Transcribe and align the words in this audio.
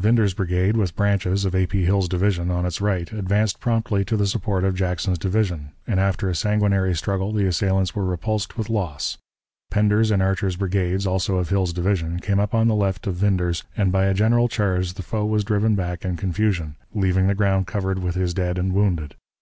Winder's 0.00 0.32
brigade, 0.32 0.74
with 0.74 0.96
Branch's, 0.96 1.44
of 1.44 1.54
A. 1.54 1.66
P. 1.66 1.84
Hill's 1.84 2.08
division, 2.08 2.50
on 2.50 2.64
its 2.64 2.80
right, 2.80 3.12
advanced 3.12 3.60
promptly 3.60 4.06
to 4.06 4.16
the 4.16 4.26
support 4.26 4.64
of 4.64 4.74
Jackson's 4.74 5.18
division, 5.18 5.72
and 5.86 6.00
after 6.00 6.30
a 6.30 6.34
sanguinary 6.34 6.94
struggle 6.94 7.30
the 7.30 7.44
assailants 7.44 7.94
were 7.94 8.06
repulsed 8.06 8.56
with 8.56 8.70
loss. 8.70 9.18
Pender's 9.70 10.10
and 10.10 10.22
Archer's 10.22 10.56
brigades, 10.56 11.06
also 11.06 11.36
of 11.36 11.50
Hill's 11.50 11.74
division, 11.74 12.20
came 12.20 12.40
up 12.40 12.54
on 12.54 12.68
the 12.68 12.74
left 12.74 13.06
of 13.06 13.20
Winder's, 13.22 13.64
and 13.76 13.92
by 13.92 14.06
a 14.06 14.14
general 14.14 14.48
charge 14.48 14.94
the 14.94 15.02
foe 15.02 15.26
was 15.26 15.44
driven 15.44 15.74
back 15.74 16.06
in 16.06 16.16
confusion, 16.16 16.76
leaving 16.94 17.26
the 17.26 17.34
ground 17.34 17.66
covered 17.66 17.98
with 17.98 18.14
his 18.14 18.32
dead 18.32 18.56
and 18.56 18.72
wounded. 18.72 19.14